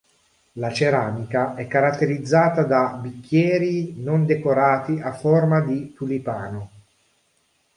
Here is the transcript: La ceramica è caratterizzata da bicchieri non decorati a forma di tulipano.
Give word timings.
La 0.53 0.71
ceramica 0.73 1.53
è 1.53 1.67
caratterizzata 1.67 2.63
da 2.63 2.97
bicchieri 2.99 4.01
non 4.01 4.25
decorati 4.25 4.99
a 4.99 5.13
forma 5.13 5.61
di 5.61 5.93
tulipano. 5.93 6.69